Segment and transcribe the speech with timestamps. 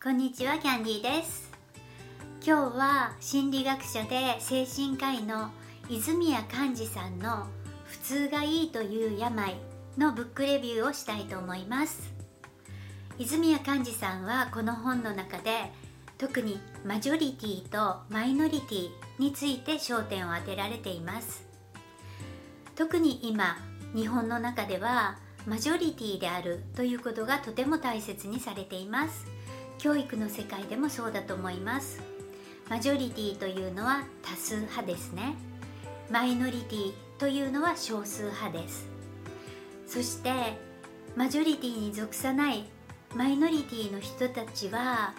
[0.00, 1.50] こんにちはキャンディーです。
[2.40, 5.50] 今日は心理学者で精神科医の
[5.88, 7.48] 泉谷寛治さんの
[7.84, 9.56] 「普通がいいという病」
[9.98, 12.14] のブックレビューをしたいと思います。
[13.18, 15.72] 泉谷寛治さんはこの本の中で
[16.16, 21.44] 特にマジョリティとマイノリティについて焦点を当てられています。
[22.76, 23.56] 特に今
[23.96, 29.37] 日本の中ではマジョリティであるということがとても大切にされています。
[29.78, 32.00] 教育の世界でもそうだと思います。
[32.68, 35.34] マジョリティというのは多数派ですね。
[36.10, 38.86] マイノリティというのは少数派です。
[39.86, 40.32] そして
[41.16, 42.64] マジョリティに属さない
[43.14, 45.14] マイノリティの人たちは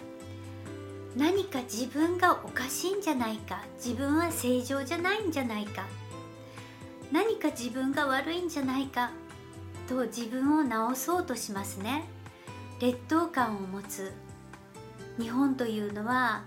[1.16, 5.84] 何か自分がおかしいんじゃないか自分は正常じゃないんじゃないか
[7.10, 9.10] 何か自分が悪いんじゃないか
[9.88, 12.04] と自分を治そうとしますね。
[12.80, 14.12] 劣等感を持つ。
[15.18, 16.42] 日本というのは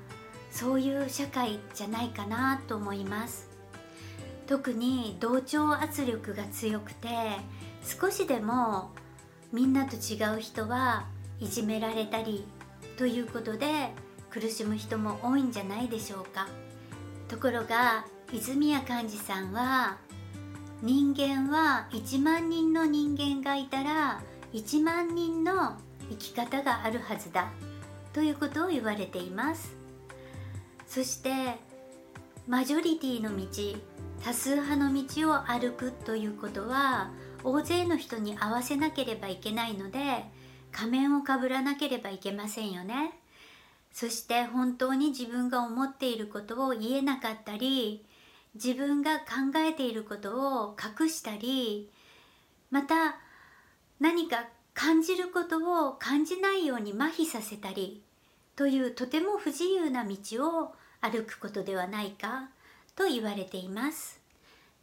[0.51, 3.49] そういう社会じゃないかなと思います。
[4.47, 7.07] 特に同調圧力が強くて
[7.83, 8.91] 少しでも
[9.51, 11.05] みんなと違う人は
[11.39, 12.45] いじめられたり
[12.97, 13.91] ということで
[14.29, 16.47] 苦しむ人も多いんじゃないでしょうか。
[17.27, 19.97] ところが泉谷寛治さんは
[20.81, 24.21] 人間は1万人の人間がいたら
[24.53, 25.77] 1万人の
[26.09, 27.51] 生き方があるはずだ。
[28.13, 29.75] ということを言われています。
[30.87, 31.57] そして
[32.47, 33.45] マジョリティの道
[34.23, 37.11] 多数派の道を歩くということは
[37.43, 40.23] 大勢の人に合わせなければいけないので
[40.71, 43.19] 仮面をかぶらなければいけませんよね。
[43.91, 48.03] そして本当に自分が思っていることを言えなかったり
[48.55, 49.25] 自分が考
[49.57, 51.91] えていることを隠したり
[52.71, 53.17] また
[53.99, 58.03] 何か感じることを感じないように麻痺させたり
[58.55, 60.15] というとても不自由な道
[60.47, 62.49] を歩くことではないか
[62.95, 64.21] と言われています。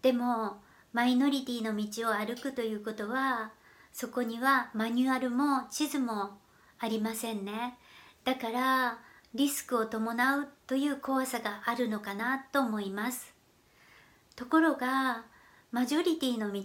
[0.03, 0.61] でも
[0.93, 3.53] マイノリティの道を歩くということは
[3.93, 6.39] そこにはマニュアルも地図も
[6.79, 7.79] ありませんね。
[8.25, 8.99] だから
[9.35, 13.33] リスクを伴うという怖さがあるのかなと思います。
[14.35, 15.25] ところが
[15.71, 16.63] マジョリティの道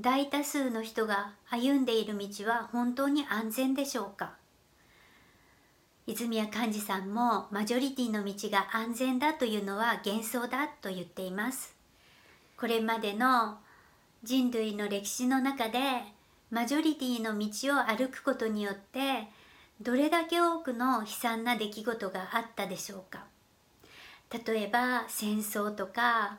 [0.00, 4.32] 大多数の人が歩んでいる道は本当に安全でしょうか？
[6.06, 11.76] 泉谷寛治さんもマジョリティの道が安全だというのは幻想だと言っています。
[12.56, 13.58] これまでの
[14.24, 15.78] 人類の歴史の中で
[16.50, 19.28] マジョリティの道を歩くことによって
[19.80, 23.26] どれだけ多くの悲惨な出来事があったでしょうか？
[24.44, 26.38] 例えば戦争とか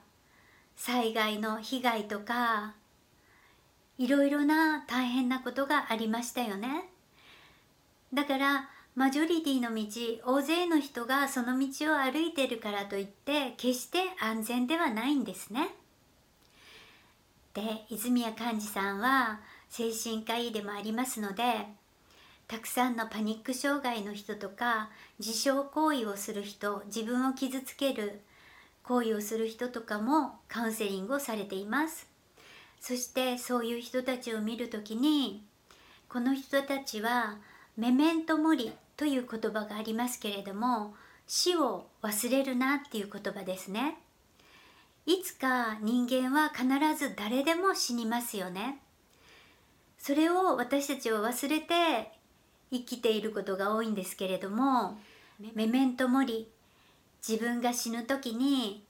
[0.76, 2.76] 災害の被害とか
[3.98, 6.90] いろいろな大変なことがありましたよね。
[8.14, 15.70] だからマジョリティの道大勢の人がその道を歩いてるからといって決して安全ではないんですね。
[17.54, 19.40] で泉谷寛治さんは
[19.70, 21.44] 精神科医でもありますので
[22.48, 24.90] たくさんのパニック障害の人とか
[25.20, 28.22] 自傷行為をする人自分を傷つける
[28.84, 32.15] 行為をする人とかもカウンセリングをされています。
[32.88, 35.44] そしてそういう人たちを見る時に
[36.08, 37.40] この人たちは
[37.76, 40.94] メメントモリという言葉がありますけれども
[41.26, 43.98] 死を忘れるなっていう言葉ですね。
[45.08, 48.78] いつか人間は必ず誰でも死にますよね。
[49.98, 52.12] それを私たちは忘れて
[52.72, 55.00] 生きていることが多いんですけれども
[55.56, 56.52] メメントモリ
[57.28, 58.86] 自分が死ぬ時に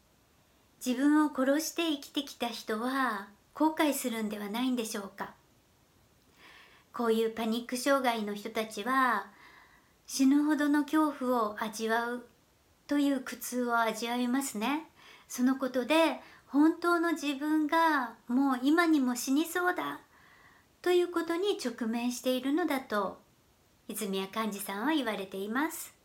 [0.85, 5.33] 自分を殺して生きてきた人は後悔するんではないんでしょうか？
[6.93, 9.27] こういうパニック障害の人たちは
[10.05, 12.25] 死ぬほどの恐怖を味わう
[12.85, 14.83] という苦痛を味わいますね。
[15.27, 20.01] そのことで本当の自分がもう今にも死にそうだ
[20.81, 23.19] ということに直面しているのだと
[23.87, 25.95] 泉谷寛治さんは言われています。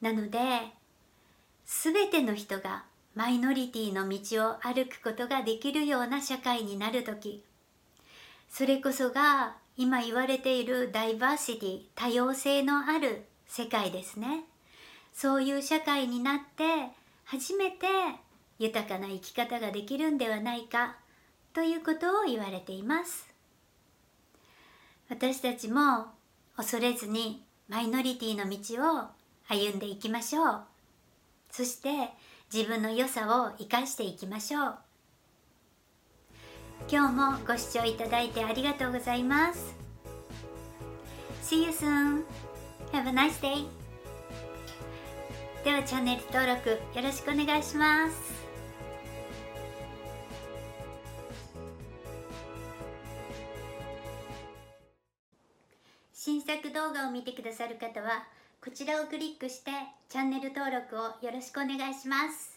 [0.00, 0.38] なので
[1.64, 7.44] 全ての人がマイノリティの道を歩くことができるような社会になる時。
[8.48, 14.44] それこそが今言われているダイバーシティ多様性のある世界ですね。
[15.12, 16.64] そういう社会になって
[17.24, 17.86] 初めて
[18.58, 20.96] 豊かな生き方ができるんではないか
[21.52, 23.28] ということを言われています。
[25.10, 26.06] 私たちも
[26.56, 29.08] 恐れずにマイノリティの道を
[29.48, 30.60] 歩んでいきましょう。
[31.50, 31.90] そして
[32.52, 34.74] 自分の良さを生かしていきましょう
[36.90, 39.74] 今日もご視聴いただいてありがとうございます
[41.42, 42.24] See you soon!
[42.92, 43.64] Have a nice day!
[45.64, 48.42] ではチャンネル登録よろしくお願いします
[56.12, 58.24] 新作動画を見てくださる方は
[58.64, 59.72] こちらをクリックして
[60.08, 62.51] チャンネル登録をよろしくお願いします。